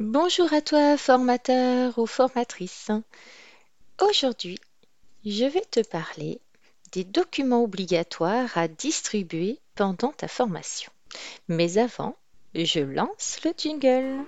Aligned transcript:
Bonjour 0.00 0.52
à 0.52 0.60
toi, 0.60 0.96
formateur 0.96 1.98
ou 1.98 2.06
formatrice. 2.06 2.92
Aujourd'hui, 4.00 4.56
je 5.26 5.44
vais 5.44 5.64
te 5.68 5.80
parler 5.80 6.40
des 6.92 7.02
documents 7.02 7.64
obligatoires 7.64 8.56
à 8.56 8.68
distribuer 8.68 9.58
pendant 9.74 10.12
ta 10.12 10.28
formation. 10.28 10.92
Mais 11.48 11.78
avant, 11.78 12.14
je 12.54 12.78
lance 12.78 13.40
le 13.44 13.50
jingle. 13.58 14.24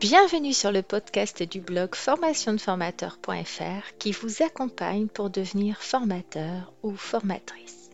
Bienvenue 0.00 0.54
sur 0.54 0.72
le 0.72 0.80
podcast 0.80 1.42
du 1.42 1.60
blog 1.60 1.94
formationdeformateur.fr 1.94 3.98
qui 3.98 4.12
vous 4.12 4.42
accompagne 4.42 5.08
pour 5.08 5.28
devenir 5.28 5.82
formateur 5.82 6.72
ou 6.82 6.96
formatrice. 6.96 7.90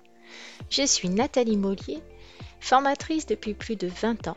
Je 0.71 0.87
suis 0.87 1.09
Nathalie 1.09 1.57
Mollier, 1.57 2.05
formatrice 2.61 3.27
depuis 3.27 3.55
plus 3.55 3.75
de 3.75 3.89
20 3.89 4.29
ans 4.29 4.37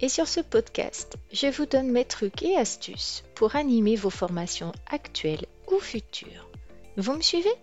et 0.00 0.08
sur 0.08 0.26
ce 0.28 0.40
podcast, 0.40 1.16
je 1.32 1.46
vous 1.46 1.66
donne 1.66 1.90
mes 1.90 2.04
trucs 2.04 2.42
et 2.42 2.56
astuces 2.56 3.24
pour 3.34 3.56
animer 3.56 3.96
vos 3.96 4.10
formations 4.10 4.72
actuelles 4.90 5.46
ou 5.70 5.78
futures. 5.78 6.48
Vous 6.96 7.14
me 7.14 7.22
suivez? 7.22 7.54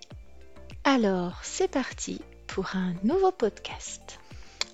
Alors, 0.83 1.39
c'est 1.43 1.67
parti 1.69 2.21
pour 2.47 2.75
un 2.75 2.93
nouveau 3.03 3.31
podcast. 3.31 4.19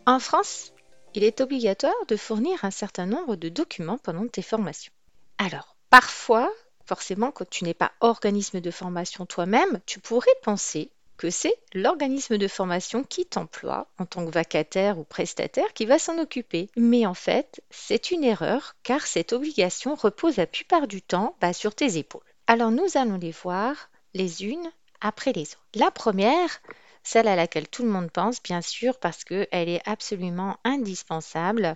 En 0.06 0.20
France, 0.20 0.72
il 1.16 1.24
est 1.24 1.42
obligatoire 1.42 1.94
de 2.08 2.16
fournir 2.16 2.64
un 2.64 2.72
certain 2.72 3.06
nombre 3.06 3.36
de 3.36 3.50
documents 3.50 3.98
pendant 3.98 4.28
tes 4.28 4.42
formations. 4.42 4.94
Alors, 5.38 5.76
parfois, 5.90 6.52
forcément, 6.86 7.32
quand 7.32 7.50
tu 7.50 7.66
n'es 7.66 7.74
pas 7.74 7.92
organisme 8.00 8.62
de 8.62 8.72
formation 8.72 9.26
toi-même, 9.26 9.80
tu 9.86 10.00
pourrais 10.00 10.36
penser 10.44 10.92
que 11.18 11.30
c'est 11.30 11.56
l'organisme 11.74 12.38
de 12.38 12.48
formation 12.48 13.04
qui 13.04 13.26
t'emploie 13.26 13.88
en 13.98 14.06
tant 14.06 14.26
que 14.26 14.32
vacataire 14.32 15.00
ou 15.00 15.04
prestataire 15.04 15.74
qui 15.74 15.86
va 15.86 16.00
s'en 16.00 16.20
occuper. 16.20 16.70
Mais 16.78 17.06
en 17.06 17.14
fait, 17.14 17.62
c'est 17.70 18.12
une 18.12 18.24
erreur 18.24 18.76
car 18.84 19.06
cette 19.06 19.34
obligation 19.34 19.96
repose 19.96 20.38
la 20.38 20.48
plupart 20.48 20.88
du 20.88 21.02
temps 21.02 21.36
bah, 21.42 21.54
sur 21.54 21.76
tes 21.76 21.98
épaules. 21.98 22.22
Alors 22.48 22.72
nous 22.72 22.88
allons 22.96 23.18
les 23.18 23.32
voir 23.32 23.90
les 24.14 24.46
unes 24.46 24.72
après 25.02 25.34
les 25.34 25.44
autres. 25.44 25.68
La 25.76 25.92
première, 25.92 26.62
celle 27.04 27.28
à 27.28 27.36
laquelle 27.36 27.68
tout 27.68 27.84
le 27.84 27.90
monde 27.90 28.12
pense, 28.12 28.42
bien 28.42 28.62
sûr, 28.62 28.98
parce 29.00 29.24
qu'elle 29.24 29.48
est 29.52 29.82
absolument 29.86 30.58
indispensable, 30.64 31.76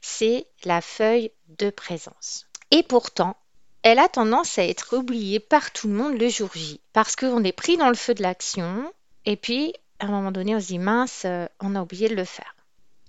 c'est 0.00 0.46
la 0.64 0.80
feuille 0.80 1.30
de 1.58 1.70
présence. 1.70 2.46
Et 2.70 2.82
pourtant, 2.82 3.36
elle 3.82 3.98
a 3.98 4.08
tendance 4.08 4.58
à 4.58 4.64
être 4.64 4.96
oubliée 4.96 5.40
par 5.40 5.72
tout 5.72 5.88
le 5.88 5.94
monde 5.94 6.18
le 6.18 6.28
jour 6.28 6.50
J, 6.54 6.80
parce 6.92 7.16
qu'on 7.16 7.44
est 7.44 7.52
pris 7.52 7.76
dans 7.76 7.88
le 7.88 7.94
feu 7.94 8.14
de 8.14 8.22
l'action, 8.22 8.92
et 9.26 9.36
puis 9.36 9.74
à 10.02 10.06
un 10.06 10.10
moment 10.10 10.32
donné, 10.32 10.56
on 10.56 10.60
se 10.60 10.66
dit 10.66 10.78
mince, 10.78 11.22
euh, 11.24 11.46
on 11.60 11.76
a 11.76 11.82
oublié 11.82 12.08
de 12.08 12.16
le 12.16 12.24
faire. 12.24 12.56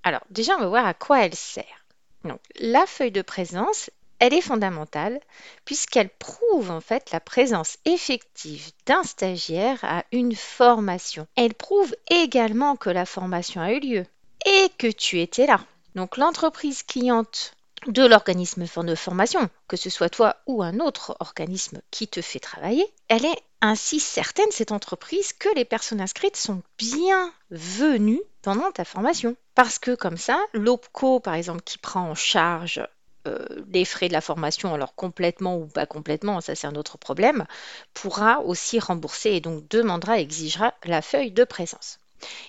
Alors 0.03 0.21
déjà, 0.29 0.55
on 0.55 0.59
va 0.59 0.67
voir 0.67 0.85
à 0.85 0.93
quoi 0.93 1.25
elle 1.25 1.35
sert. 1.35 1.85
Donc, 2.23 2.39
la 2.59 2.85
feuille 2.85 3.11
de 3.11 3.21
présence, 3.21 3.89
elle 4.19 4.33
est 4.33 4.41
fondamentale 4.41 5.19
puisqu'elle 5.65 6.09
prouve 6.09 6.71
en 6.71 6.81
fait 6.81 7.11
la 7.11 7.19
présence 7.19 7.77
effective 7.85 8.71
d'un 8.85 9.03
stagiaire 9.03 9.83
à 9.83 10.03
une 10.11 10.35
formation. 10.35 11.27
Elle 11.35 11.53
prouve 11.53 11.95
également 12.09 12.75
que 12.75 12.89
la 12.89 13.05
formation 13.05 13.59
a 13.59 13.73
eu 13.73 13.79
lieu 13.79 14.05
et 14.45 14.69
que 14.77 14.91
tu 14.91 15.19
étais 15.19 15.47
là. 15.47 15.59
Donc 15.95 16.17
l'entreprise 16.17 16.83
cliente 16.83 17.55
de 17.87 18.05
l'organisme 18.05 18.65
de 18.65 18.95
formation, 18.95 19.49
que 19.67 19.77
ce 19.77 19.89
soit 19.89 20.09
toi 20.09 20.37
ou 20.47 20.63
un 20.63 20.79
autre 20.79 21.15
organisme 21.19 21.81
qui 21.91 22.07
te 22.07 22.21
fait 22.21 22.39
travailler, 22.39 22.85
elle 23.07 23.25
est 23.25 23.43
ainsi 23.61 23.99
certaine, 23.99 24.51
cette 24.51 24.71
entreprise, 24.71 25.33
que 25.33 25.49
les 25.55 25.65
personnes 25.65 26.01
inscrites 26.01 26.35
sont 26.35 26.61
bienvenues 26.77 28.21
pendant 28.41 28.71
ta 28.71 28.85
formation. 28.85 29.35
Parce 29.55 29.79
que 29.79 29.95
comme 29.95 30.17
ça, 30.17 30.43
l'OPCO, 30.53 31.19
par 31.19 31.35
exemple, 31.35 31.61
qui 31.63 31.77
prend 31.77 32.09
en 32.09 32.15
charge 32.15 32.85
euh, 33.25 33.45
les 33.71 33.85
frais 33.85 34.09
de 34.09 34.13
la 34.13 34.21
formation, 34.21 34.73
alors 34.73 34.95
complètement 34.95 35.57
ou 35.57 35.65
pas 35.65 35.85
complètement, 35.85 36.41
ça 36.41 36.55
c'est 36.55 36.67
un 36.67 36.75
autre 36.75 36.97
problème, 36.97 37.45
pourra 37.93 38.41
aussi 38.41 38.79
rembourser 38.79 39.31
et 39.31 39.39
donc 39.39 39.67
demandera, 39.69 40.19
exigera 40.19 40.73
la 40.83 41.01
feuille 41.01 41.31
de 41.31 41.45
présence. 41.45 41.99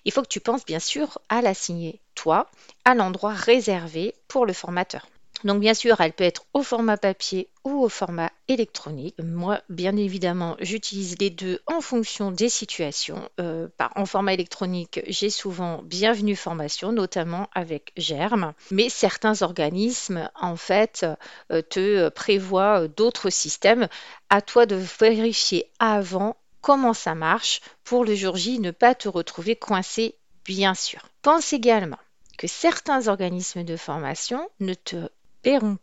Il 0.04 0.12
faut 0.12 0.22
que 0.22 0.28
tu 0.28 0.40
penses 0.40 0.64
bien 0.64 0.80
sûr 0.80 1.18
à 1.28 1.42
la 1.42 1.54
signer, 1.54 2.00
toi, 2.14 2.50
à 2.84 2.94
l'endroit 2.94 3.34
réservé 3.34 4.14
pour 4.26 4.46
le 4.46 4.52
formateur. 4.52 5.06
Donc 5.44 5.60
bien 5.60 5.74
sûr, 5.74 6.00
elle 6.00 6.14
peut 6.14 6.24
être 6.24 6.46
au 6.54 6.62
format 6.62 6.96
papier 6.96 7.48
ou 7.64 7.84
au 7.84 7.88
format 7.90 8.32
électronique. 8.48 9.14
Moi, 9.22 9.60
bien 9.68 9.94
évidemment, 9.96 10.56
j'utilise 10.60 11.16
les 11.20 11.30
deux 11.30 11.60
en 11.66 11.82
fonction 11.82 12.30
des 12.30 12.48
situations. 12.48 13.28
Euh, 13.40 13.68
en 13.94 14.06
format 14.06 14.32
électronique, 14.32 15.00
j'ai 15.06 15.28
souvent 15.28 15.82
Bienvenue 15.82 16.34
Formation, 16.34 16.92
notamment 16.92 17.48
avec 17.54 17.92
Germe. 17.96 18.54
Mais 18.70 18.88
certains 18.88 19.42
organismes, 19.42 20.30
en 20.34 20.56
fait, 20.56 21.06
euh, 21.52 21.60
te 21.60 22.08
prévoient 22.08 22.88
d'autres 22.88 23.30
systèmes. 23.30 23.88
À 24.30 24.40
toi 24.40 24.64
de 24.64 24.76
vérifier 24.98 25.70
avant 25.78 26.36
comment 26.62 26.94
ça 26.94 27.14
marche 27.14 27.60
pour 27.84 28.06
le 28.06 28.14
jour 28.14 28.36
J, 28.36 28.58
ne 28.58 28.70
pas 28.70 28.94
te 28.94 29.08
retrouver 29.08 29.56
coincé, 29.56 30.16
bien 30.46 30.74
sûr. 30.74 31.00
Pense 31.20 31.52
également 31.52 31.98
que 32.38 32.46
certains 32.46 33.08
organismes 33.08 33.64
de 33.64 33.76
formation 33.76 34.48
ne 34.60 34.74
te 34.74 35.08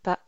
pas 0.02 0.18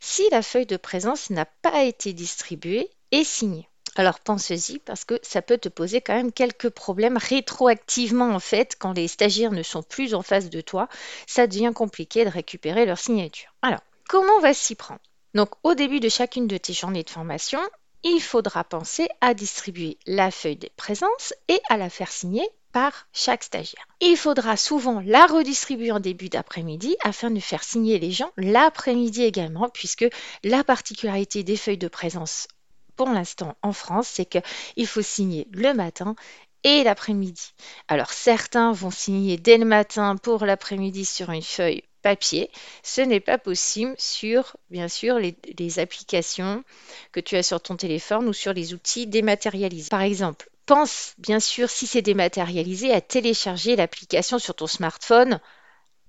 si 0.00 0.22
la 0.30 0.42
feuille 0.42 0.66
de 0.66 0.76
présence 0.76 1.30
n'a 1.30 1.46
pas 1.46 1.82
été 1.84 2.12
distribuée 2.12 2.90
et 3.10 3.24
signée. 3.24 3.68
Alors 3.96 4.18
pense-y 4.18 4.80
parce 4.80 5.04
que 5.04 5.18
ça 5.22 5.40
peut 5.40 5.58
te 5.58 5.68
poser 5.68 6.00
quand 6.00 6.14
même 6.14 6.32
quelques 6.32 6.70
problèmes 6.70 7.16
rétroactivement 7.16 8.30
en 8.30 8.40
fait 8.40 8.76
quand 8.78 8.92
les 8.92 9.06
stagiaires 9.06 9.52
ne 9.52 9.62
sont 9.62 9.82
plus 9.82 10.14
en 10.14 10.22
face 10.22 10.50
de 10.50 10.60
toi, 10.60 10.88
ça 11.26 11.46
devient 11.46 11.72
compliqué 11.74 12.24
de 12.24 12.30
récupérer 12.30 12.86
leur 12.86 12.98
signature. 12.98 13.54
Alors, 13.62 13.80
comment 14.08 14.32
on 14.38 14.40
va 14.40 14.52
s'y 14.52 14.74
prendre? 14.74 15.00
Donc 15.34 15.50
au 15.62 15.74
début 15.74 16.00
de 16.00 16.08
chacune 16.08 16.48
de 16.48 16.56
tes 16.56 16.72
journées 16.72 17.04
de 17.04 17.10
formation, 17.10 17.60
il 18.02 18.20
faudra 18.20 18.64
penser 18.64 19.08
à 19.20 19.32
distribuer 19.32 19.96
la 20.06 20.30
feuille 20.30 20.56
de 20.56 20.68
présence 20.76 21.32
et 21.48 21.60
à 21.68 21.76
la 21.76 21.88
faire 21.88 22.10
signer 22.10 22.48
par 22.74 23.06
chaque 23.12 23.44
stagiaire. 23.44 23.86
Il 24.00 24.16
faudra 24.16 24.56
souvent 24.56 25.00
la 25.06 25.26
redistribuer 25.26 25.92
en 25.92 26.00
début 26.00 26.28
d'après-midi 26.28 26.96
afin 27.04 27.30
de 27.30 27.38
faire 27.38 27.62
signer 27.62 28.00
les 28.00 28.10
gens 28.10 28.32
l'après-midi 28.36 29.22
également, 29.22 29.68
puisque 29.68 30.06
la 30.42 30.64
particularité 30.64 31.44
des 31.44 31.56
feuilles 31.56 31.78
de 31.78 31.86
présence 31.86 32.48
pour 32.96 33.08
l'instant 33.10 33.56
en 33.62 33.72
France, 33.72 34.08
c'est 34.08 34.26
qu'il 34.26 34.86
faut 34.88 35.02
signer 35.02 35.46
le 35.52 35.72
matin 35.72 36.16
et 36.64 36.82
l'après-midi. 36.82 37.52
Alors 37.86 38.10
certains 38.10 38.72
vont 38.72 38.90
signer 38.90 39.36
dès 39.36 39.56
le 39.56 39.66
matin 39.66 40.16
pour 40.16 40.44
l'après-midi 40.44 41.04
sur 41.04 41.30
une 41.30 41.42
feuille 41.42 41.84
papier. 42.02 42.50
Ce 42.82 43.00
n'est 43.00 43.20
pas 43.20 43.38
possible 43.38 43.94
sur, 43.98 44.56
bien 44.70 44.88
sûr, 44.88 45.20
les, 45.20 45.36
les, 45.58 45.78
applications 45.78 46.64
que 47.12 47.20
tu 47.20 47.36
as 47.36 47.44
sur 47.44 47.60
ton 47.60 47.76
téléphone 47.76 48.26
ou 48.26 48.32
sur 48.32 48.52
les 48.52 48.74
outils 48.74 49.06
dématérialisés. 49.06 49.90
Par 49.90 50.02
exemple, 50.02 50.50
pense 50.66 51.14
bien 51.18 51.40
sûr, 51.40 51.70
si 51.70 51.86
c'est 51.86 52.02
dématérialisé, 52.02 52.92
à 52.92 53.00
télécharger 53.00 53.76
l'application 53.76 54.38
sur 54.38 54.54
ton 54.54 54.66
smartphone 54.66 55.40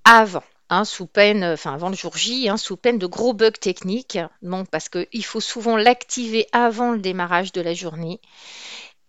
avant. 0.04 0.44
Hein, 0.70 0.84
sous 0.84 1.06
peine, 1.06 1.44
enfin 1.44 1.76
avant 1.76 1.90
le 1.90 1.96
jour 1.96 2.18
J, 2.18 2.50
hein, 2.50 2.58
sous 2.58 2.76
peine 2.76 2.98
de 2.98 3.06
gros 3.06 3.34
bugs 3.34 3.52
techniques, 3.52 4.18
bon, 4.42 4.66
parce 4.66 4.90
qu'il 4.90 5.24
faut 5.24 5.40
souvent 5.40 5.78
l'activer 5.78 6.48
avant 6.54 6.92
le 6.92 6.98
démarrage 6.98 7.52
de 7.52 7.62
la 7.62 7.76
journée. 7.76 8.20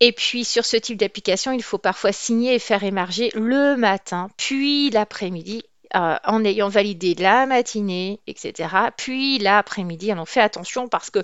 Et 0.00 0.12
puis 0.12 0.44
sur 0.44 0.66
ce 0.66 0.76
type 0.76 0.98
d'application, 0.98 1.52
il 1.52 1.62
faut 1.62 1.78
parfois 1.78 2.12
signer 2.12 2.54
et 2.54 2.58
faire 2.58 2.84
émerger 2.84 3.30
le 3.34 3.76
matin, 3.76 4.28
puis 4.36 4.90
l'après-midi 4.90 5.62
euh, 5.94 6.16
en 6.24 6.44
ayant 6.44 6.68
validé 6.68 7.14
la 7.14 7.46
matinée, 7.46 8.20
etc. 8.26 8.68
Puis 8.96 9.38
l'après-midi, 9.38 10.10
alors 10.10 10.28
fait 10.28 10.40
attention 10.40 10.88
parce 10.88 11.10
que 11.10 11.20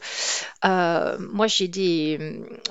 euh, 0.64 1.16
moi 1.18 1.46
j'ai 1.46 1.70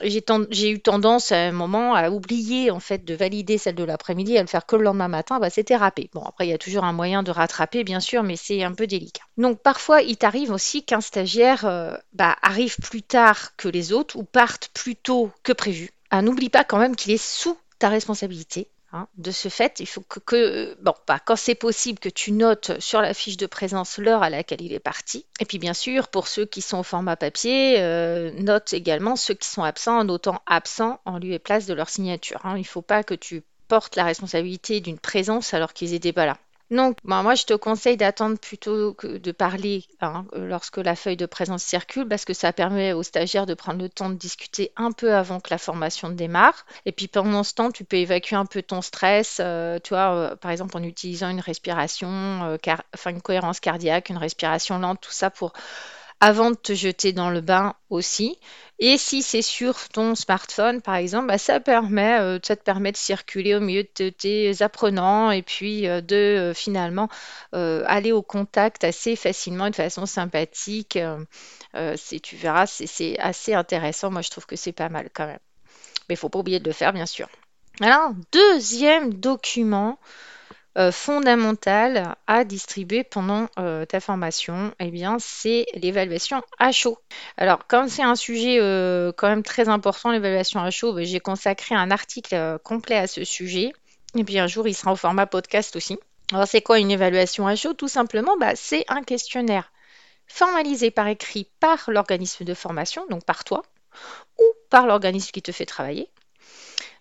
j'ai, 0.01 0.69
eu 0.69 0.79
tendance 0.79 1.31
à 1.31 1.37
un 1.37 1.51
moment 1.51 1.95
à 1.95 2.09
oublier 2.09 2.71
en 2.71 2.79
fait 2.79 3.03
de 3.03 3.13
valider 3.13 3.57
celle 3.57 3.75
de 3.75 3.83
l'après-midi, 3.83 4.37
à 4.37 4.41
le 4.41 4.47
faire 4.47 4.65
que 4.65 4.75
le 4.75 4.83
lendemain 4.83 5.07
matin, 5.07 5.39
bah, 5.39 5.49
c'était 5.49 5.75
râpé. 5.75 6.09
Bon 6.13 6.21
après 6.21 6.47
il 6.47 6.49
y 6.49 6.53
a 6.53 6.57
toujours 6.57 6.83
un 6.83 6.93
moyen 6.93 7.23
de 7.23 7.31
rattraper 7.31 7.83
bien 7.83 7.99
sûr, 7.99 8.23
mais 8.23 8.35
c'est 8.35 8.63
un 8.63 8.73
peu 8.73 8.87
délicat. 8.87 9.23
Donc 9.37 9.59
parfois 9.61 10.01
il 10.01 10.17
t'arrive 10.17 10.51
aussi 10.51 10.83
qu'un 10.83 11.01
stagiaire 11.01 11.65
euh, 11.65 11.95
bah, 12.13 12.35
arrive 12.41 12.77
plus 12.77 13.03
tard 13.03 13.55
que 13.57 13.67
les 13.67 13.93
autres 13.93 14.15
ou 14.15 14.23
parte 14.23 14.69
plus 14.73 14.95
tôt 14.95 15.31
que 15.43 15.51
prévu. 15.51 15.91
Ah, 16.09 16.21
n'oublie 16.21 16.49
pas 16.49 16.63
quand 16.63 16.77
même 16.77 16.95
qu'il 16.95 17.11
est 17.11 17.21
sous 17.21 17.57
ta 17.79 17.89
responsabilité. 17.89 18.69
Hein. 18.93 19.07
De 19.17 19.31
ce 19.31 19.49
fait, 19.49 19.79
il 19.79 19.85
faut 19.85 20.01
que, 20.01 20.77
bon, 20.81 20.93
bah, 21.07 21.19
quand 21.23 21.35
c'est 21.35 21.55
possible, 21.55 21.99
que 21.99 22.09
tu 22.09 22.31
notes 22.31 22.79
sur 22.79 23.01
la 23.01 23.13
fiche 23.13 23.37
de 23.37 23.45
présence 23.45 23.97
l'heure 23.97 24.23
à 24.23 24.29
laquelle 24.29 24.61
il 24.61 24.73
est 24.73 24.79
parti. 24.79 25.25
Et 25.39 25.45
puis, 25.45 25.59
bien 25.59 25.73
sûr, 25.73 26.09
pour 26.09 26.27
ceux 26.27 26.45
qui 26.45 26.61
sont 26.61 26.79
au 26.79 26.83
format 26.83 27.15
papier, 27.15 27.79
euh, 27.79 28.31
note 28.37 28.73
également 28.73 29.15
ceux 29.15 29.33
qui 29.33 29.47
sont 29.47 29.63
absents 29.63 29.99
en 29.99 30.03
notant 30.03 30.41
absent 30.45 30.99
en 31.05 31.19
lieu 31.19 31.33
et 31.33 31.39
place 31.39 31.65
de 31.65 31.73
leur 31.73 31.89
signature. 31.89 32.45
Hein. 32.45 32.55
Il 32.57 32.61
ne 32.61 32.65
faut 32.65 32.81
pas 32.81 33.03
que 33.03 33.13
tu 33.13 33.43
portes 33.67 33.95
la 33.95 34.03
responsabilité 34.03 34.81
d'une 34.81 34.99
présence 34.99 35.53
alors 35.53 35.73
qu'ils 35.73 35.91
n'étaient 35.91 36.13
pas 36.13 36.25
là. 36.25 36.37
Donc, 36.71 36.97
bah, 37.03 37.21
moi, 37.21 37.35
je 37.35 37.43
te 37.43 37.53
conseille 37.53 37.97
d'attendre 37.97 38.39
plutôt 38.39 38.93
que 38.93 39.17
de 39.17 39.31
parler 39.33 39.83
hein, 39.99 40.25
lorsque 40.33 40.77
la 40.77 40.95
feuille 40.95 41.17
de 41.17 41.25
présence 41.25 41.63
circule, 41.63 42.07
parce 42.07 42.23
que 42.23 42.33
ça 42.33 42.53
permet 42.53 42.93
aux 42.93 43.03
stagiaires 43.03 43.45
de 43.45 43.53
prendre 43.53 43.81
le 43.81 43.89
temps 43.89 44.09
de 44.09 44.15
discuter 44.15 44.71
un 44.77 44.93
peu 44.93 45.13
avant 45.13 45.41
que 45.41 45.49
la 45.49 45.57
formation 45.57 46.09
démarre. 46.09 46.65
Et 46.85 46.93
puis, 46.93 47.09
pendant 47.09 47.43
ce 47.43 47.53
temps, 47.53 47.71
tu 47.71 47.83
peux 47.83 47.97
évacuer 47.97 48.37
un 48.37 48.45
peu 48.45 48.61
ton 48.61 48.81
stress, 48.81 49.41
euh, 49.41 49.79
euh, 49.91 50.35
par 50.37 50.51
exemple 50.51 50.77
en 50.77 50.83
utilisant 50.83 51.29
une 51.29 51.41
respiration, 51.41 52.07
euh, 52.07 52.57
une 53.05 53.21
cohérence 53.21 53.59
cardiaque, 53.59 54.09
une 54.09 54.17
respiration 54.17 54.79
lente, 54.79 55.01
tout 55.01 55.11
ça 55.11 55.29
pour 55.29 55.51
avant 56.21 56.51
de 56.51 56.55
te 56.55 56.73
jeter 56.73 57.11
dans 57.11 57.31
le 57.31 57.41
bain 57.41 57.73
aussi. 57.89 58.37
Et 58.79 58.97
si 58.97 59.21
c'est 59.21 59.41
sur 59.41 59.89
ton 59.89 60.15
smartphone, 60.15 60.81
par 60.81 60.95
exemple, 60.95 61.27
bah, 61.27 61.37
ça 61.37 61.59
permet, 61.59 62.19
euh, 62.19 62.39
ça 62.41 62.55
te 62.55 62.63
permet 62.63 62.91
de 62.91 62.97
circuler 62.97 63.55
au 63.55 63.59
milieu 63.59 63.83
de 63.95 64.09
tes 64.09 64.61
apprenants 64.61 65.31
et 65.31 65.41
puis 65.41 65.87
euh, 65.87 66.01
de 66.01 66.15
euh, 66.15 66.53
finalement 66.53 67.09
aller 67.51 68.11
au 68.11 68.21
contact 68.21 68.83
assez 68.83 69.15
facilement 69.15 69.69
de 69.69 69.75
façon 69.75 70.05
sympathique. 70.05 70.97
Tu 72.23 72.35
verras, 72.35 72.65
c'est 72.67 73.19
assez 73.19 73.53
intéressant. 73.53 74.11
Moi, 74.11 74.21
je 74.21 74.29
trouve 74.29 74.45
que 74.45 74.55
c'est 74.55 74.71
pas 74.71 74.89
mal 74.89 75.09
quand 75.13 75.25
même. 75.25 75.39
Mais 76.07 76.15
il 76.15 76.17
faut 76.17 76.29
pas 76.29 76.39
oublier 76.39 76.59
de 76.59 76.65
le 76.67 76.73
faire, 76.73 76.93
bien 76.93 77.05
sûr. 77.05 77.27
Alors, 77.81 78.11
deuxième 78.31 79.13
document 79.13 79.97
fondamentale 80.91 82.15
à 82.27 82.45
distribuer 82.45 83.03
pendant 83.03 83.47
euh, 83.59 83.85
ta 83.85 83.99
formation, 83.99 84.73
eh 84.79 84.89
bien, 84.89 85.17
c'est 85.19 85.65
l'évaluation 85.73 86.41
à 86.59 86.71
chaud. 86.71 86.97
Alors, 87.35 87.67
comme 87.67 87.89
c'est 87.89 88.03
un 88.03 88.15
sujet 88.15 88.57
euh, 88.59 89.11
quand 89.15 89.27
même 89.27 89.43
très 89.43 89.67
important, 89.67 90.11
l'évaluation 90.11 90.61
à 90.61 90.71
chaud, 90.71 90.93
ben, 90.93 91.05
j'ai 91.05 91.19
consacré 91.19 91.75
un 91.75 91.91
article 91.91 92.35
euh, 92.35 92.57
complet 92.57 92.95
à 92.95 93.07
ce 93.07 93.23
sujet. 93.25 93.73
Et 94.15 94.23
puis 94.23 94.39
un 94.39 94.47
jour, 94.47 94.67
il 94.67 94.73
sera 94.73 94.93
au 94.93 94.95
format 94.95 95.25
podcast 95.25 95.75
aussi. 95.75 95.99
Alors, 96.31 96.47
c'est 96.47 96.61
quoi 96.61 96.79
une 96.79 96.91
évaluation 96.91 97.47
à 97.47 97.55
chaud? 97.55 97.73
Tout 97.73 97.89
simplement, 97.89 98.37
bah, 98.37 98.55
c'est 98.55 98.85
un 98.87 99.03
questionnaire 99.03 99.71
formalisé 100.27 100.91
par 100.91 101.07
écrit 101.07 101.49
par 101.59 101.89
l'organisme 101.89 102.45
de 102.45 102.53
formation, 102.53 103.05
donc 103.09 103.25
par 103.25 103.43
toi, 103.43 103.63
ou 104.39 104.45
par 104.69 104.87
l'organisme 104.87 105.31
qui 105.31 105.41
te 105.41 105.51
fait 105.51 105.65
travailler. 105.65 106.07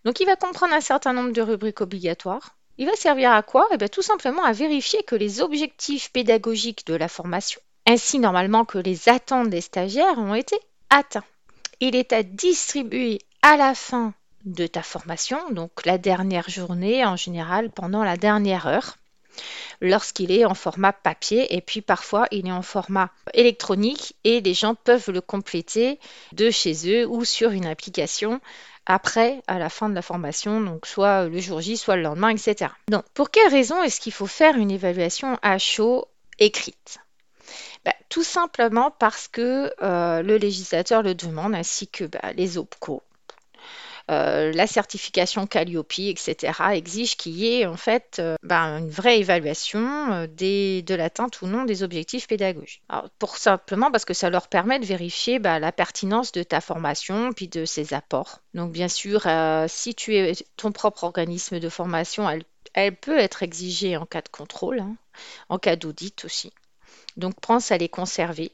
Donc, 0.05 0.19
il 0.19 0.27
va 0.27 0.35
comprendre 0.35 0.75
un 0.75 0.81
certain 0.81 1.13
nombre 1.13 1.33
de 1.33 1.43
rubriques 1.43 1.81
obligatoires. 1.81 2.57
Il 2.81 2.87
va 2.87 2.97
servir 2.97 3.33
à 3.33 3.43
quoi? 3.43 3.69
Eh 3.73 3.77
bien, 3.77 3.89
tout 3.89 4.01
simplement 4.01 4.43
à 4.43 4.53
vérifier 4.53 5.03
que 5.03 5.15
les 5.15 5.43
objectifs 5.43 6.11
pédagogiques 6.13 6.87
de 6.87 6.95
la 6.95 7.09
formation, 7.09 7.61
ainsi 7.87 8.19
normalement 8.19 8.65
que 8.65 8.79
les 8.79 9.11
attentes 9.11 9.51
des 9.51 9.61
stagiaires, 9.61 10.17
ont 10.17 10.35
été 10.35 10.57
atteints. 10.89 11.27
Il 11.81 11.95
est 11.95 12.15
à 12.15 12.23
distribuer 12.23 13.19
à 13.43 13.59
la 13.59 13.75
fin 13.75 14.15
de 14.47 14.67
ta 14.67 14.83
formation, 14.83 15.39
donc 15.51 15.85
la 15.85 15.99
dernière 15.99 16.49
journée 16.49 17.05
en 17.05 17.17
général 17.17 17.69
pendant 17.71 18.03
la 18.03 18.17
dernière 18.17 18.67
heure, 18.67 18.97
lorsqu'il 19.83 20.33
est 20.33 20.47
en 20.47 20.55
format 20.55 20.95
papier 20.95 21.55
et 21.55 21.61
puis 21.61 21.83
parfois 21.83 22.29
il 22.31 22.47
est 22.47 22.53
en 22.53 22.63
format 22.63 23.11
électronique 23.35 24.15
et 24.25 24.41
les 24.41 24.55
gens 24.55 24.75
peuvent 24.75 25.11
le 25.11 25.21
compléter 25.21 25.99
de 26.33 26.51
chez 26.51 26.75
eux 26.87 27.07
ou 27.07 27.27
sur 27.27 27.51
une 27.51 27.67
application 27.67 28.41
après, 28.87 29.43
à 29.47 29.59
la 29.59 29.69
fin 29.69 29.89
de 29.89 29.95
la 29.95 30.03
formation, 30.03 30.61
donc 30.61 30.87
soit 30.87 31.29
le 31.29 31.39
jour 31.39 31.61
J, 31.61 31.77
soit 31.77 31.97
le 31.97 32.03
lendemain, 32.03 32.31
etc. 32.31 32.73
Donc, 32.89 33.05
pour 33.15 33.31
quelle 33.31 33.51
raison 33.51 33.83
est-ce 33.83 34.01
qu'il 34.01 34.13
faut 34.13 34.27
faire 34.27 34.57
une 34.57 34.71
évaluation 34.71 35.39
à 35.43 35.59
chaud 35.59 36.07
écrite? 36.39 36.99
Bah, 37.85 37.95
Tout 38.09 38.25
simplement 38.25 38.91
parce 38.91 39.29
que 39.29 39.73
euh, 39.83 40.23
le 40.23 40.37
législateur 40.37 41.03
le 41.03 41.15
demande, 41.15 41.55
ainsi 41.55 41.89
que 41.89 42.05
bah, 42.05 42.33
les 42.35 42.59
OPCO. 42.59 43.03
Euh, 44.11 44.53
la 44.53 44.67
certification 44.67 45.47
Calliope, 45.47 45.99
etc., 45.99 46.53
exige 46.73 47.17
qu'il 47.17 47.33
y 47.33 47.61
ait 47.61 47.67
en 47.67 47.77
fait 47.77 48.17
euh, 48.19 48.35
ben, 48.43 48.79
une 48.79 48.91
vraie 48.91 49.21
évaluation 49.21 50.13
euh, 50.13 50.27
de 50.27 50.95
l'atteinte 50.95 51.43
ou 51.43 51.47
non 51.47 51.65
des 51.65 51.85
objectifs 51.85 52.27
pédagogiques. 52.27 52.83
Pour 53.21 53.37
simplement 53.37 53.93
parce 53.93 54.05
que 54.05 54.15
ça 54.15 54.29
leur 54.29 54.49
permet 54.49 54.81
de 54.81 54.85
vérifier 54.85 55.39
ben, 55.39 55.61
la 55.61 55.71
pertinence 55.71 56.33
de 56.33 56.43
ta 56.43 56.61
formation 56.61 57.33
puis 57.33 57.47
de 57.47 57.65
ses 57.65 57.95
apports. 57.95 58.41
Donc 58.53 58.73
bien 58.73 58.89
sûr, 58.89 59.29
si 59.69 59.95
tu 59.95 60.17
es 60.17 60.33
ton 60.57 60.73
propre 60.73 61.05
organisme 61.05 61.61
de 61.61 61.69
formation, 61.69 62.29
elle, 62.29 62.43
elle 62.75 62.97
peut 62.97 63.19
être 63.19 63.45
exigée 63.45 63.97
en 63.97 64.07
cas 64.07 64.23
de 64.23 64.29
contrôle, 64.29 64.81
hein, 64.81 64.97
en 65.49 65.59
cas 65.59 65.77
d'audit 65.77 66.25
aussi. 66.25 66.53
Donc 67.17 67.39
pense 67.41 67.71
à 67.71 67.79
les 67.79 67.89
conserver 67.89 68.51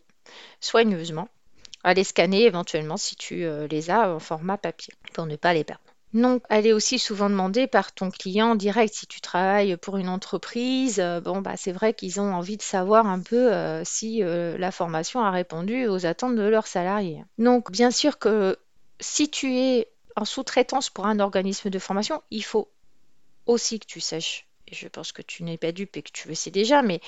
soigneusement 0.60 1.28
à 1.86 1.94
les 1.94 2.02
scanner 2.02 2.42
éventuellement 2.42 2.96
si 2.96 3.14
tu 3.14 3.44
euh, 3.44 3.68
les 3.68 3.90
as 3.90 4.12
en 4.12 4.18
format 4.18 4.58
papier 4.58 4.92
pour 5.12 5.24
ne 5.24 5.36
pas 5.36 5.54
les 5.54 5.62
perdre. 5.62 5.84
Donc, 6.14 6.42
elle 6.50 6.66
est 6.66 6.72
aussi 6.72 6.98
souvent 6.98 7.30
demandée 7.30 7.68
par 7.68 7.92
ton 7.92 8.10
client 8.10 8.50
en 8.50 8.54
direct. 8.56 8.92
Si 8.92 9.06
tu 9.06 9.20
travailles 9.20 9.76
pour 9.76 9.96
une 9.96 10.08
entreprise, 10.08 10.98
euh, 10.98 11.20
bon, 11.20 11.42
bah, 11.42 11.56
c'est 11.56 11.70
vrai 11.70 11.94
qu'ils 11.94 12.20
ont 12.20 12.34
envie 12.34 12.56
de 12.56 12.62
savoir 12.62 13.06
un 13.06 13.20
peu 13.20 13.52
euh, 13.52 13.84
si 13.84 14.20
la 14.20 14.72
formation 14.72 15.20
a 15.20 15.30
répondu 15.30 15.86
aux 15.86 16.06
attentes 16.06 16.34
de 16.34 16.42
leurs 16.42 16.66
salariés. 16.66 17.22
Donc, 17.38 17.70
bien 17.70 17.92
sûr 17.92 18.18
que 18.18 18.58
si 18.98 19.30
tu 19.30 19.56
es 19.56 19.88
en 20.16 20.24
sous-traitance 20.24 20.90
pour 20.90 21.06
un 21.06 21.20
organisme 21.20 21.70
de 21.70 21.78
formation, 21.78 22.20
il 22.30 22.42
faut 22.42 22.68
aussi 23.44 23.78
que 23.78 23.86
tu 23.86 24.00
saches, 24.00 24.48
et 24.66 24.74
je 24.74 24.88
pense 24.88 25.12
que 25.12 25.22
tu 25.22 25.44
n'es 25.44 25.58
pas 25.58 25.70
dupe 25.70 25.96
et 25.96 26.02
que 26.02 26.10
tu 26.12 26.26
le 26.26 26.34
sais 26.34 26.50
déjà, 26.50 26.82
mais 26.82 27.00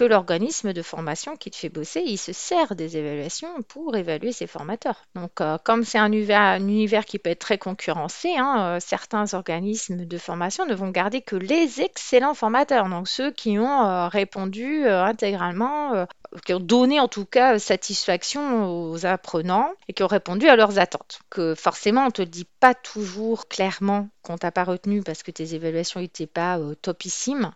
que 0.00 0.04
l'organisme 0.06 0.72
de 0.72 0.80
formation 0.80 1.36
qui 1.36 1.50
te 1.50 1.56
fait 1.56 1.68
bosser, 1.68 2.02
il 2.06 2.16
se 2.16 2.32
sert 2.32 2.74
des 2.74 2.96
évaluations 2.96 3.60
pour 3.68 3.94
évaluer 3.94 4.32
ses 4.32 4.46
formateurs. 4.46 5.04
Donc, 5.14 5.42
euh, 5.42 5.58
comme 5.62 5.84
c'est 5.84 5.98
un 5.98 6.10
univers, 6.10 6.40
un 6.40 6.60
univers 6.60 7.04
qui 7.04 7.18
peut 7.18 7.28
être 7.28 7.40
très 7.40 7.58
concurrencé, 7.58 8.34
hein, 8.38 8.76
euh, 8.76 8.80
certains 8.80 9.34
organismes 9.34 10.06
de 10.06 10.16
formation 10.16 10.64
ne 10.64 10.74
vont 10.74 10.88
garder 10.88 11.20
que 11.20 11.36
les 11.36 11.82
excellents 11.82 12.32
formateurs, 12.32 12.88
donc 12.88 13.08
ceux 13.08 13.30
qui 13.30 13.58
ont 13.58 13.82
euh, 13.82 14.08
répondu 14.08 14.88
intégralement, 14.88 16.06
qui 16.46 16.54
ont 16.54 16.60
donné 16.60 16.98
en 16.98 17.08
tout 17.08 17.26
cas 17.26 17.58
satisfaction 17.58 18.70
aux 18.72 19.04
apprenants 19.04 19.70
et 19.88 19.92
qui 19.92 20.02
ont 20.02 20.06
répondu 20.06 20.48
à 20.48 20.56
leurs 20.56 20.78
attentes. 20.78 21.20
Que 21.28 21.54
forcément, 21.54 22.04
on 22.04 22.06
ne 22.06 22.10
te 22.10 22.22
dit 22.22 22.46
pas 22.58 22.72
toujours 22.72 23.48
clairement 23.48 24.08
qu'on 24.22 24.38
t'a 24.38 24.50
pas 24.50 24.64
retenu 24.64 25.02
parce 25.02 25.22
que 25.22 25.30
tes 25.30 25.54
évaluations 25.54 26.00
n'étaient 26.00 26.26
pas 26.26 26.58
topissimes. 26.80 27.52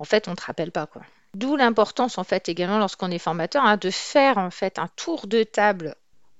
En 0.00 0.04
fait, 0.04 0.26
on 0.26 0.32
ne 0.32 0.36
te 0.36 0.42
rappelle 0.42 0.72
pas 0.72 0.86
quoi. 0.86 1.02
D'où 1.36 1.54
l'importance 1.54 2.16
en 2.16 2.24
fait 2.24 2.48
également 2.48 2.78
lorsqu'on 2.78 3.10
est 3.10 3.18
formateur 3.18 3.62
hein, 3.62 3.76
de 3.76 3.90
faire 3.90 4.38
en 4.38 4.50
fait 4.50 4.78
un 4.78 4.88
tour 4.96 5.26
de 5.26 5.42
table 5.42 5.94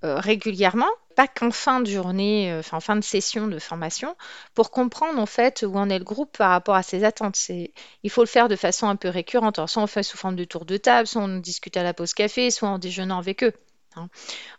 euh, 0.05 0.19
régulièrement, 0.19 0.89
pas 1.17 1.29
qu'en 1.29 1.51
fin 1.51 1.81
de 1.81 1.87
journée, 1.91 2.51
euh, 2.51 2.63
en 2.73 2.81
fin 2.81 2.97
de 2.97 3.03
session 3.03 3.47
de 3.47 3.59
formation, 3.59 4.17
pour 4.55 4.71
comprendre 4.71 5.19
en 5.19 5.27
fait 5.27 5.67
où 5.69 5.77
en 5.77 5.91
est 5.91 5.99
le 5.99 6.05
groupe 6.05 6.39
par 6.39 6.49
rapport 6.49 6.77
à 6.77 6.83
ses 6.83 7.05
attentes. 7.05 7.37
Il 7.51 8.11
faut 8.11 8.23
le 8.23 8.27
faire 8.27 8.49
de 8.49 8.57
façon 8.57 8.89
un 8.89 8.97
peu 8.97 9.11
récurrente. 9.11 9.61
Soit 9.67 9.83
on 9.83 9.87
fait 9.87 10.03
sous 10.03 10.17
forme 10.17 10.35
de 10.35 10.45
tour 10.45 10.65
de 10.65 10.79
table, 10.79 11.07
soit 11.07 11.21
on 11.21 11.41
discute 11.41 11.77
à 11.77 11.83
la 11.83 11.93
pause 11.93 12.15
café, 12.15 12.51
soit 12.51 12.71
en 12.71 12.79
déjeunant 12.79 13.19
avec 13.19 13.45
eux. 13.45 13.53
hein. 13.97 14.09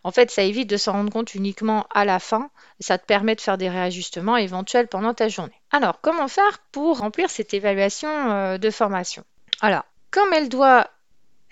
En 0.04 0.12
fait, 0.12 0.30
ça 0.30 0.42
évite 0.42 0.70
de 0.70 0.76
s'en 0.76 0.92
rendre 0.92 1.12
compte 1.12 1.34
uniquement 1.34 1.88
à 1.92 2.04
la 2.04 2.20
fin. 2.20 2.50
Ça 2.78 2.96
te 2.96 3.06
permet 3.06 3.34
de 3.34 3.40
faire 3.40 3.58
des 3.58 3.70
réajustements 3.70 4.36
éventuels 4.36 4.86
pendant 4.86 5.14
ta 5.14 5.28
journée. 5.28 5.60
Alors, 5.72 6.00
comment 6.00 6.28
faire 6.28 6.60
pour 6.70 6.98
remplir 6.98 7.28
cette 7.28 7.54
évaluation 7.54 8.08
euh, 8.30 8.58
de 8.58 8.70
formation? 8.70 9.24
Alors, 9.60 9.84
comme 10.10 10.32
elle 10.32 10.48
doit 10.48 10.90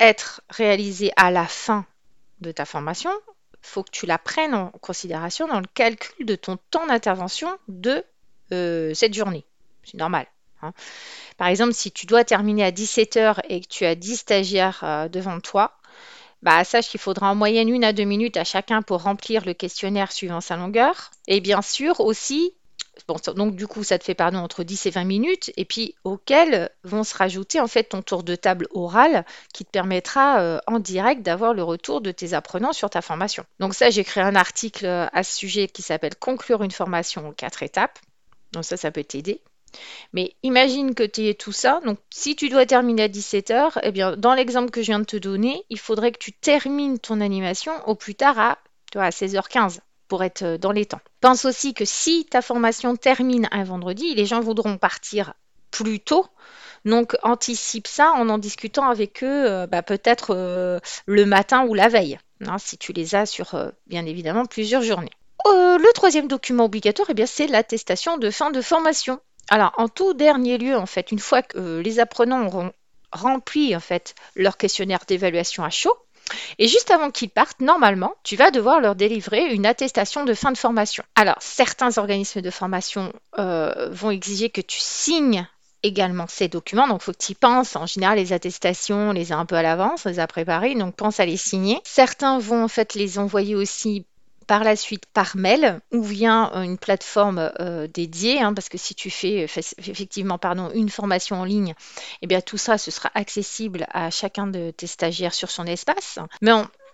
être 0.01 0.43
réalisée 0.51 1.13
à 1.17 1.31
la 1.31 1.47
fin 1.47 1.87
de 2.41 2.53
ta 2.53 2.65
formation, 2.65 3.11
il 3.55 3.59
faut 3.63 3.83
que 3.83 3.91
tu 3.91 4.07
la 4.07 4.19
prennes 4.19 4.55
en 4.55 4.71
considération 4.81 5.49
dans 5.49 5.61
le 5.61 5.67
calcul 5.75 6.27
de 6.27 6.37
ton 6.37 6.59
temps 6.71 6.87
d'intervention 6.87 7.49
de 7.69 8.05
euh, 8.53 8.95
cette 8.95 9.15
journée. 9.15 9.45
C'est 9.85 9.97
normal. 9.99 10.27
hein. 10.63 10.73
Par 11.39 11.49
exemple, 11.49 11.73
si 11.75 11.93
tu 11.93 12.07
dois 12.07 12.25
terminer 12.25 12.65
à 12.65 12.71
17 12.71 13.17
heures 13.17 13.41
et 13.49 13.61
que 13.61 13.69
tu 13.69 13.85
as 13.85 13.95
10 13.95 14.17
stagiaires 14.19 14.81
euh, 14.85 15.09
devant 15.09 15.41
toi, 15.41 15.73
bah, 16.43 16.65
sache 16.65 16.89
qu'il 16.89 17.01
faudra 17.01 17.31
en 17.31 17.35
moyenne 17.35 17.69
une 17.69 17.85
à 17.85 17.93
deux 17.93 18.05
minutes 18.05 18.37
à 18.37 18.45
chacun 18.45 18.83
pour 18.83 19.03
remplir 19.03 19.45
le 19.45 19.55
questionnaire 19.55 20.13
suivant 20.13 20.41
sa 20.41 20.57
longueur. 20.57 21.11
Et 21.27 21.41
bien 21.41 21.63
sûr 21.63 22.01
aussi, 22.01 22.55
donc 23.35 23.57
du 23.57 23.67
coup, 23.67 23.85
ça 23.85 23.99
te 23.99 24.05
fait 24.05 24.15
pardon 24.15 24.39
entre 24.39 24.65
10 24.65 24.87
et 24.87 24.91
20 24.91 25.05
minutes, 25.05 25.53
et 25.57 25.65
puis 25.65 25.95
auxquelles 26.05 26.71
vont 26.85 27.05
se 27.05 27.17
rajouter 27.17 27.61
en 27.61 27.67
fait 27.67 27.85
ton 27.85 28.03
tour 28.03 28.23
de 28.23 28.35
table 28.35 28.67
oral 28.73 29.25
qui 29.53 29.65
te 29.65 29.71
permettra 29.71 30.41
euh, 30.41 30.59
en 30.67 30.79
direct 30.79 31.23
d'avoir 31.23 31.55
le 31.55 31.63
retour 31.63 32.01
de 32.01 32.11
tes 32.11 32.33
apprenants 32.35 32.73
sur 32.73 32.91
ta 32.91 33.03
formation. 33.03 33.45
Donc 33.61 33.75
ça, 33.75 33.91
j'ai 33.91 34.05
créé 34.05 34.25
un 34.25 34.35
article 34.35 34.87
euh, 34.87 35.07
à 35.13 35.23
ce 35.23 35.37
sujet 35.37 35.69
qui 35.69 35.83
s'appelle 35.83 36.17
Conclure 36.17 36.63
une 36.63 36.71
formation 36.71 37.29
en 37.29 37.33
quatre 37.33 37.63
étapes. 37.63 37.99
Donc 38.53 38.65
ça, 38.65 38.77
ça 38.77 38.91
peut 38.91 39.05
t'aider. 39.05 39.41
Mais 40.13 40.35
imagine 40.43 40.95
que 40.95 41.03
tu 41.03 41.27
aies 41.27 41.35
tout 41.35 41.53
ça. 41.53 41.81
Donc, 41.85 41.99
si 42.11 42.35
tu 42.35 42.49
dois 42.49 42.65
terminer 42.65 43.05
à 43.05 43.09
17 43.09 43.51
heures, 43.51 43.79
eh 43.83 43.93
bien, 43.93 44.17
dans 44.17 44.33
l'exemple 44.33 44.71
que 44.71 44.81
je 44.81 44.87
viens 44.87 45.01
de 45.01 45.05
te 45.05 45.17
donner, 45.17 45.65
il 45.69 45.79
faudrait 45.79 46.13
que 46.13 46.19
tu 46.19 46.33
termines 46.33 46.99
ton 46.99 47.21
animation 47.21 47.73
au 47.87 47.95
plus 47.95 48.15
tard 48.15 48.39
à, 48.39 48.59
à 48.95 49.11
16h15 49.11 49.81
pour 50.09 50.23
être 50.23 50.43
euh, 50.43 50.59
dans 50.59 50.73
les 50.73 50.87
temps. 50.87 51.01
Pense 51.21 51.45
aussi 51.45 51.75
que 51.75 51.85
si 51.85 52.25
ta 52.25 52.43
formation 52.43 52.97
termine 52.97 53.49
un 53.51 53.65
vendredi, 53.65 54.15
les 54.15 54.27
gens 54.27 54.41
voudront 54.41 54.79
partir 54.79 55.35
plus 55.71 56.01
tôt. 56.01 56.27
Donc, 56.85 57.17
anticipe 57.23 57.87
ça 57.87 58.13
en 58.13 58.29
en 58.29 58.39
discutant 58.39 58.89
avec 58.89 59.23
eux, 59.25 59.47
euh, 59.47 59.67
bah, 59.67 59.83
peut-être 59.83 60.29
euh, 60.31 60.79
le 61.07 61.27
matin 61.27 61.67
ou 61.67 61.75
la 61.75 61.89
veille, 61.89 62.19
hein, 62.47 62.59
si 62.59 62.79
tu 62.79 62.93
les 62.93 63.15
as 63.15 63.27
sur, 63.27 63.73
bien 63.87 64.07
évidemment, 64.07 64.47
plusieurs 64.47 64.83
journées. 64.83 65.11
Le 65.45 65.93
troisième 65.93 66.27
document 66.27 66.65
obligatoire, 66.65 67.09
eh 67.17 67.27
c'est 67.27 67.47
l'attestation 67.47 68.19
de 68.19 68.31
fin 68.31 68.51
de 68.51 68.61
formation. 68.61 69.21
Alors, 69.49 69.73
en 69.77 69.89
tout 69.89 70.13
dernier 70.13 70.59
lieu, 70.59 70.77
en 70.77 70.87
fait, 70.87 71.13
une 71.13 71.21
fois 71.21 71.43
que 71.43 71.79
les 71.79 72.01
apprenants 72.01 72.47
auront 72.47 72.73
rempli 73.13 73.75
en 73.77 73.81
fait 73.81 74.15
leur 74.35 74.57
questionnaire 74.57 75.01
d'évaluation 75.07 75.63
à 75.63 75.71
chaud, 75.71 75.95
et 76.59 76.69
juste 76.69 76.91
avant 76.91 77.11
qu'ils 77.11 77.31
partent, 77.31 77.61
normalement, 77.61 78.15
tu 78.23 78.37
vas 78.37 78.51
devoir 78.51 78.81
leur 78.81 78.95
délivrer 78.95 79.53
une 79.53 79.67
attestation 79.67 80.25
de 80.25 80.35
fin 80.35 80.53
de 80.53 80.59
formation. 80.59 81.05
Alors, 81.15 81.37
certains 81.41 81.99
organismes 81.99 82.41
de 82.41 82.51
formation 82.51 83.13
euh, 83.39 83.89
vont 83.91 84.11
exiger 84.11 84.51
que 84.51 84.61
tu 84.61 84.79
signes 84.81 85.47
également 85.83 86.27
ces 86.29 86.49
documents. 86.49 86.89
Donc, 86.89 87.03
il 87.03 87.05
faut 87.05 87.13
que 87.13 87.25
tu 87.25 87.33
y 87.33 87.35
penses. 87.35 87.77
En 87.77 87.87
général, 87.87 88.19
les 88.19 88.33
attestations, 88.33 89.11
on 89.11 89.13
les 89.13 89.33
a 89.33 89.37
un 89.37 89.47
peu 89.47 89.57
à 89.57 89.63
l'avance, 89.63 90.05
on 90.07 90.09
les 90.09 90.19
a 90.19 90.27
préparées. 90.27 90.75
Donc, 90.75 90.97
pense 90.97 91.21
à 91.21 91.27
les 91.27 91.37
signer. 91.37 91.81
Certains 91.85 92.39
vont 92.39 92.65
en 92.65 92.69
fait 92.69 92.95
les 92.95 93.19
envoyer 93.19 93.55
aussi 93.55 94.05
par 94.47 94.65
la 94.65 94.77
suite 94.77 95.07
par 95.07 95.37
mail 95.37 95.81
ou 95.93 96.03
via 96.03 96.51
une 96.55 96.79
plateforme 96.79 97.51
euh, 97.61 97.87
dédiée, 97.87 98.41
hein, 98.41 98.55
parce 98.55 98.69
que 98.69 98.79
si 98.79 98.95
tu 98.95 99.11
fais 99.11 99.47
effectivement 99.79 100.39
pardon, 100.39 100.71
une 100.75 100.89
formation 100.89 101.41
en 101.41 101.45
ligne, 101.45 101.75
eh 102.23 102.27
bien 102.27 102.41
tout 102.41 102.59
ça, 102.59 102.79
ce 102.79 102.91
sera 102.91 103.11
accessible 103.15 103.87
à 103.93 104.11
chacun 104.11 104.47
de 104.47 104.71
tes 104.71 104.87
stagiaires 104.87 105.35
sur 105.35 105.51
son 105.51 105.67
espace. 105.67 106.19
Mais 106.43 106.53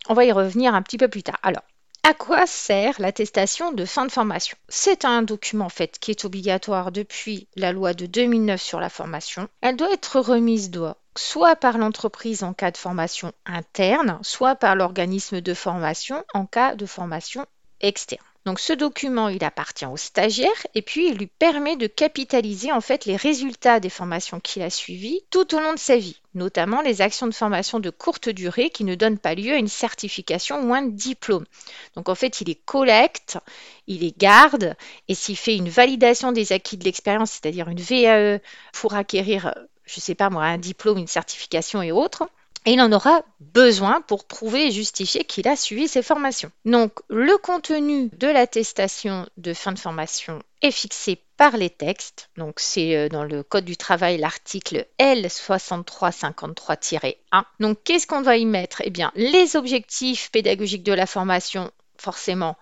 on, 0.08 0.14
va 0.14 0.24
y 0.24 0.32
revenir 0.32 0.74
un 0.74 0.82
petit 0.82 0.98
peu 0.98 1.08
plus 1.08 1.22
tard. 1.22 1.38
Alors, 1.42 1.62
à 2.04 2.14
quoi 2.14 2.46
sert 2.46 3.00
l'attestation 3.00 3.72
de 3.72 3.84
fin 3.84 4.06
de 4.06 4.10
formation? 4.12 4.56
C'est 4.68 5.04
un 5.04 5.22
document 5.22 5.66
en 5.66 5.70
fait 5.70 5.98
qui 6.00 6.10
est 6.10 6.24
obligatoire 6.24 6.90
depuis 6.90 7.46
la 7.54 7.72
loi 7.72 7.94
de 7.94 8.06
2009 8.06 8.60
sur 8.60 8.80
la 8.80 8.88
formation. 8.88 9.48
Elle 9.60 9.76
doit 9.76 9.92
être 9.92 10.18
remise 10.18 10.70
soit 11.16 11.56
par 11.56 11.78
l'entreprise 11.78 12.42
en 12.42 12.52
cas 12.54 12.70
de 12.70 12.76
formation 12.76 13.32
interne, 13.46 14.18
soit 14.22 14.54
par 14.54 14.76
l'organisme 14.76 15.40
de 15.40 15.54
formation 15.54 16.24
en 16.34 16.46
cas 16.46 16.74
de 16.74 16.86
formation 16.86 17.46
externe. 17.80 18.24
Donc 18.44 18.58
ce 18.58 18.72
document, 18.72 19.28
il 19.28 19.44
appartient 19.44 19.86
au 19.86 19.96
stagiaire 19.96 20.66
et 20.74 20.82
puis 20.82 21.06
il 21.08 21.16
lui 21.16 21.28
permet 21.28 21.76
de 21.76 21.86
capitaliser 21.86 22.72
en 22.72 22.80
fait 22.80 23.04
les 23.04 23.14
résultats 23.14 23.78
des 23.78 23.88
formations 23.88 24.40
qu'il 24.40 24.62
a 24.62 24.70
suivies 24.70 25.20
tout 25.30 25.54
au 25.54 25.60
long 25.60 25.74
de 25.74 25.78
sa 25.78 25.96
vie, 25.96 26.20
notamment 26.34 26.82
les 26.82 27.02
actions 27.02 27.28
de 27.28 27.34
formation 27.34 27.78
de 27.78 27.90
courte 27.90 28.28
durée 28.28 28.70
qui 28.70 28.82
ne 28.82 28.96
donnent 28.96 29.18
pas 29.18 29.36
lieu 29.36 29.52
à 29.52 29.58
une 29.58 29.68
certification 29.68 30.60
ou 30.68 30.74
un 30.74 30.82
diplôme. 30.82 31.46
Donc 31.94 32.08
en 32.08 32.16
fait, 32.16 32.40
il 32.40 32.48
les 32.48 32.56
collecte, 32.56 33.38
il 33.86 34.00
les 34.00 34.12
garde 34.12 34.74
et 35.06 35.14
s'il 35.14 35.36
fait 35.36 35.54
une 35.54 35.68
validation 35.68 36.32
des 36.32 36.52
acquis 36.52 36.76
de 36.76 36.84
l'expérience, 36.84 37.30
c'est-à-dire 37.30 37.68
une 37.68 37.80
VAE 37.80 38.40
pour 38.72 38.94
acquérir, 38.94 39.54
je 39.92 39.98
ne 39.98 40.02
sais 40.02 40.14
pas 40.14 40.30
moi, 40.30 40.44
un 40.44 40.58
diplôme, 40.58 40.98
une 40.98 41.06
certification 41.06 41.82
et 41.82 41.92
autres, 41.92 42.28
et 42.64 42.72
il 42.72 42.80
en 42.80 42.92
aura 42.92 43.22
besoin 43.40 44.00
pour 44.02 44.24
prouver 44.24 44.68
et 44.68 44.70
justifier 44.70 45.24
qu'il 45.24 45.48
a 45.48 45.56
suivi 45.56 45.88
ses 45.88 46.02
formations. 46.02 46.52
Donc 46.64 47.00
le 47.08 47.36
contenu 47.36 48.08
de 48.16 48.28
l'attestation 48.28 49.28
de 49.36 49.52
fin 49.52 49.72
de 49.72 49.78
formation 49.78 50.40
est 50.62 50.70
fixé 50.70 51.20
par 51.36 51.56
les 51.56 51.70
textes. 51.70 52.30
Donc 52.36 52.60
c'est 52.60 52.96
euh, 52.96 53.08
dans 53.08 53.24
le 53.24 53.42
Code 53.42 53.64
du 53.64 53.76
travail 53.76 54.18
l'article 54.18 54.86
L6353-1. 55.00 57.14
Donc 57.58 57.82
qu'est-ce 57.82 58.06
qu'on 58.06 58.22
va 58.22 58.36
y 58.36 58.46
mettre? 58.46 58.80
Eh 58.84 58.90
bien 58.90 59.10
les 59.16 59.56
objectifs 59.56 60.30
pédagogiques 60.30 60.84
de 60.84 60.92
la 60.92 61.06
formation, 61.06 61.72
forcément 61.98 62.56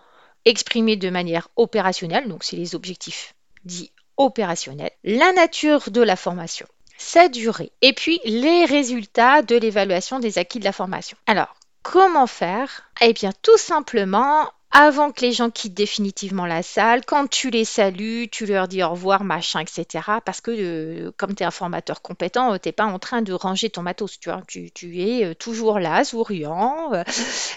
exprimés 0.46 0.96
de 0.96 1.10
manière 1.10 1.48
opérationnelle, 1.56 2.26
donc 2.26 2.42
c'est 2.42 2.56
les 2.56 2.74
objectifs 2.74 3.34
dits 3.64 3.92
opérationnels, 4.16 4.92
la 5.04 5.32
nature 5.32 5.90
de 5.90 6.02
la 6.02 6.16
formation, 6.16 6.66
sa 7.00 7.28
durée 7.28 7.72
et 7.82 7.92
puis 7.92 8.20
les 8.24 8.64
résultats 8.66 9.42
de 9.42 9.56
l'évaluation 9.56 10.20
des 10.20 10.38
acquis 10.38 10.58
de 10.58 10.64
la 10.64 10.72
formation. 10.72 11.16
Alors, 11.26 11.54
comment 11.82 12.26
faire? 12.26 12.90
Eh 13.00 13.12
bien, 13.12 13.32
tout 13.42 13.56
simplement 13.56 14.50
avant 14.72 15.10
que 15.10 15.22
les 15.22 15.32
gens 15.32 15.50
quittent 15.50 15.74
définitivement 15.74 16.46
la 16.46 16.62
salle, 16.62 17.04
quand 17.04 17.26
tu 17.28 17.50
les 17.50 17.64
salues, 17.64 18.28
tu 18.30 18.46
leur 18.46 18.68
dis 18.68 18.84
au 18.84 18.90
revoir, 18.90 19.24
machin, 19.24 19.60
etc. 19.60 20.04
Parce 20.24 20.40
que 20.40 20.52
euh, 20.52 21.10
comme 21.16 21.34
tu 21.34 21.42
es 21.42 21.46
un 21.46 21.50
formateur 21.50 22.02
compétent, 22.02 22.52
euh, 22.52 22.58
tu 22.58 22.68
n'es 22.68 22.72
pas 22.72 22.84
en 22.84 23.00
train 23.00 23.20
de 23.20 23.32
ranger 23.32 23.68
ton 23.70 23.82
matos, 23.82 24.20
tu, 24.20 24.28
vois, 24.30 24.42
tu, 24.46 24.70
es 25.00 25.24
euh, 25.24 25.34
toujours 25.34 25.80
là, 25.80 26.04
souriant, 26.04 26.92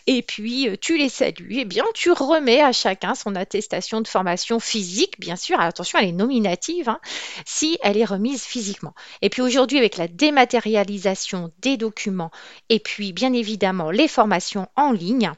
et 0.07 0.23
puis 0.23 0.67
tu 0.81 0.97
les 0.97 1.09
salues, 1.09 1.53
et 1.53 1.59
eh 1.59 1.65
bien 1.65 1.85
tu 1.93 2.11
remets 2.11 2.61
à 2.61 2.71
chacun 2.71 3.13
son 3.13 3.35
attestation 3.35 4.01
de 4.01 4.07
formation 4.07 4.59
physique, 4.59 5.19
bien 5.19 5.35
sûr, 5.35 5.59
attention, 5.59 5.99
elle 5.99 6.09
est 6.09 6.13
nominative, 6.13 6.89
hein, 6.89 6.99
si 7.45 7.77
elle 7.83 7.97
est 7.97 8.05
remise 8.05 8.41
physiquement. 8.41 8.95
Et 9.21 9.29
puis 9.29 9.43
aujourd'hui, 9.43 9.77
avec 9.77 9.97
la 9.97 10.07
dématérialisation 10.07 11.51
des 11.59 11.77
documents, 11.77 12.31
et 12.69 12.79
puis 12.79 13.13
bien 13.13 13.33
évidemment 13.33 13.91
les 13.91 14.07
formations 14.07 14.67
en 14.75 14.91
ligne, 14.91 15.31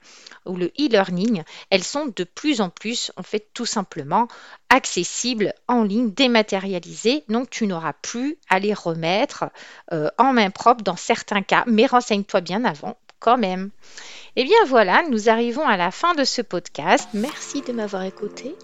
ou 0.46 0.56
le 0.56 0.68
e-learning, 0.80 1.44
elles 1.70 1.84
sont 1.84 2.12
de 2.16 2.24
plus 2.24 2.62
en 2.62 2.70
plus, 2.70 3.12
en 3.18 3.24
fait, 3.24 3.50
tout 3.54 3.66
simplement 3.66 4.28
accessibles 4.70 5.54
en 5.68 5.84
ligne, 5.84 6.12
dématérialisées. 6.12 7.24
Donc, 7.30 7.50
tu 7.50 7.68
n'auras 7.68 7.94
plus 7.94 8.38
à 8.50 8.60
les 8.60 8.74
remettre 8.74 9.46
euh, 9.94 10.10
en 10.18 10.34
main 10.34 10.50
propre 10.50 10.84
dans 10.84 10.96
certains 10.96 11.42
cas, 11.42 11.64
mais 11.68 11.86
renseigne-toi 11.86 12.42
bien 12.42 12.66
avant 12.66 12.98
quand 13.20 13.38
même. 13.38 13.72
Et 14.36 14.42
eh 14.42 14.44
bien 14.44 14.66
voilà, 14.68 15.04
nous 15.10 15.30
arrivons 15.30 15.66
à 15.66 15.78
la 15.78 15.90
fin 15.90 16.14
de 16.14 16.24
ce 16.24 16.42
podcast. 16.42 17.08
Merci 17.14 17.62
de 17.62 17.72
m'avoir 17.72 18.04
écouté. 18.04 18.56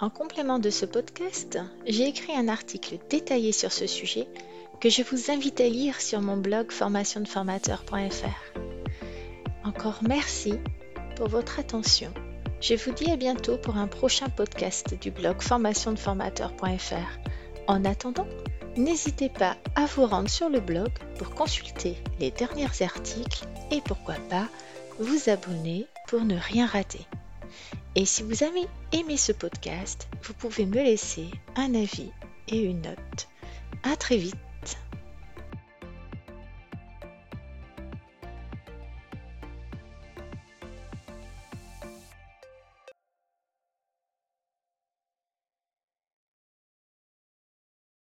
En 0.00 0.10
complément 0.10 0.58
de 0.58 0.70
ce 0.70 0.86
podcast, 0.86 1.58
j'ai 1.86 2.08
écrit 2.08 2.34
un 2.34 2.48
article 2.48 2.98
détaillé 3.08 3.52
sur 3.52 3.70
ce 3.70 3.86
sujet 3.86 4.26
que 4.80 4.88
je 4.90 5.02
vous 5.02 5.30
invite 5.30 5.60
à 5.60 5.68
lire 5.68 6.00
sur 6.00 6.20
mon 6.20 6.36
blog 6.36 6.72
formationdeformateur.fr. 6.72 8.58
Encore 9.64 10.00
merci 10.02 10.54
pour 11.14 11.28
votre 11.28 11.60
attention. 11.60 12.12
Je 12.62 12.74
vous 12.74 12.92
dis 12.92 13.10
à 13.10 13.16
bientôt 13.16 13.58
pour 13.58 13.76
un 13.76 13.88
prochain 13.88 14.28
podcast 14.28 14.94
du 15.00 15.10
blog 15.10 15.42
formationdeformateur.fr. 15.42 17.18
En 17.66 17.84
attendant, 17.84 18.28
n'hésitez 18.76 19.30
pas 19.30 19.56
à 19.74 19.86
vous 19.86 20.06
rendre 20.06 20.30
sur 20.30 20.48
le 20.48 20.60
blog 20.60 20.90
pour 21.18 21.30
consulter 21.30 21.96
les 22.20 22.30
derniers 22.30 22.68
articles 22.82 23.48
et 23.72 23.80
pourquoi 23.80 24.14
pas 24.30 24.46
vous 25.00 25.28
abonner 25.28 25.88
pour 26.06 26.20
ne 26.20 26.36
rien 26.38 26.66
rater. 26.66 27.04
Et 27.96 28.04
si 28.04 28.22
vous 28.22 28.44
avez 28.44 28.68
aimé 28.92 29.16
ce 29.16 29.32
podcast, 29.32 30.06
vous 30.22 30.34
pouvez 30.34 30.64
me 30.64 30.84
laisser 30.84 31.26
un 31.56 31.74
avis 31.74 32.12
et 32.46 32.60
une 32.60 32.82
note. 32.82 33.26
À 33.82 33.96
très 33.96 34.18
vite 34.18 34.36